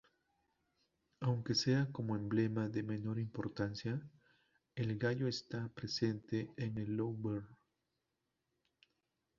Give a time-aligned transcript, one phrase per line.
[1.19, 4.01] Aunque sea como emblema de menor importancia,
[4.73, 7.45] el gallo está presente en el Louvre.